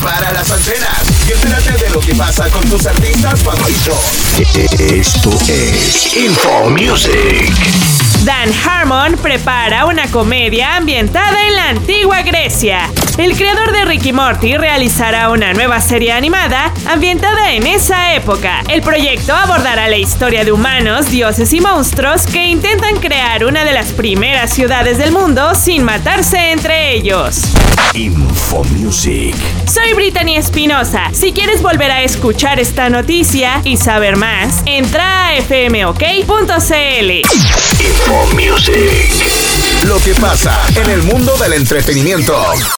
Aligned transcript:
Para 0.00 0.30
las 0.32 0.48
antenas 0.52 1.02
y 1.26 1.32
entérate 1.32 1.72
de 1.72 1.90
lo 1.90 1.98
que 1.98 2.14
pasa 2.14 2.48
con 2.50 2.62
tus 2.68 2.86
artistas 2.86 3.42
favoritos. 3.42 3.98
E-, 4.38 4.68
e-, 4.78 5.00
esto 5.00 5.36
es 5.48 6.16
Info 6.16 6.70
Music. 6.70 7.91
Harmon 8.64 9.16
prepara 9.16 9.86
una 9.86 10.06
comedia 10.10 10.76
ambientada 10.76 11.46
en 11.46 11.56
la 11.56 11.68
antigua 11.70 12.22
Grecia. 12.22 12.88
El 13.18 13.36
creador 13.36 13.72
de 13.72 13.84
Ricky 13.84 14.12
Morty 14.12 14.56
realizará 14.56 15.28
una 15.30 15.52
nueva 15.52 15.80
serie 15.80 16.12
animada 16.12 16.72
ambientada 16.86 17.52
en 17.52 17.66
esa 17.66 18.14
época. 18.14 18.62
El 18.68 18.82
proyecto 18.82 19.34
abordará 19.34 19.88
la 19.88 19.98
historia 19.98 20.44
de 20.44 20.52
humanos, 20.52 21.10
dioses 21.10 21.52
y 21.52 21.60
monstruos 21.60 22.26
que 22.26 22.48
intentan 22.48 22.96
crear 22.96 23.44
una 23.44 23.64
de 23.64 23.72
las 23.72 23.92
primeras 23.92 24.52
ciudades 24.52 24.98
del 24.98 25.12
mundo 25.12 25.54
sin 25.54 25.84
matarse 25.84 26.52
entre 26.52 26.94
ellos. 26.94 27.42
Info 27.94 28.64
Music. 28.64 29.34
Soy 29.66 29.92
Brittany 29.92 30.36
Espinosa. 30.36 31.10
Si 31.12 31.32
quieres 31.32 31.60
volver 31.60 31.90
a 31.90 32.02
escuchar 32.02 32.58
esta 32.58 32.88
noticia 32.88 33.60
y 33.64 33.76
saber 33.76 34.16
más, 34.16 34.62
entra 34.64 35.28
a 35.28 35.42
fmok.cl. 35.42 37.22
Lo 39.84 39.98
que 39.98 40.14
pasa 40.14 40.66
en 40.76 40.90
el 40.90 41.02
mundo 41.02 41.36
del 41.36 41.54
entretenimiento. 41.54 42.34